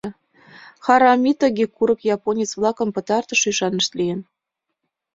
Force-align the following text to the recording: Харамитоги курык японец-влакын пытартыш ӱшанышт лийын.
Харамитоги 0.85 1.65
курык 1.75 2.01
японец-влакын 2.15 2.89
пытартыш 2.95 3.41
ӱшанышт 3.49 3.91
лийын. 3.99 4.19